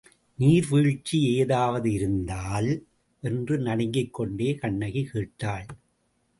நீர்வீழ்ச்சி 0.39 1.21
ஏதாவது 1.33 1.91
இருந்தால்... 1.91 2.69
என்று 3.23 3.57
நடுங்கிக்கொண்டே 3.59 4.55
கண்ணகி 4.55 5.03
கேட்டாள். 5.03 5.67